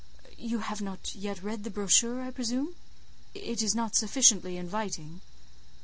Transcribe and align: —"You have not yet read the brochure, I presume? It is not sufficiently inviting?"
—"You 0.35 0.61
have 0.61 0.81
not 0.81 1.13
yet 1.13 1.43
read 1.43 1.63
the 1.63 1.69
brochure, 1.69 2.23
I 2.23 2.31
presume? 2.31 2.73
It 3.35 3.61
is 3.61 3.75
not 3.75 3.95
sufficiently 3.95 4.57
inviting?" 4.57 5.21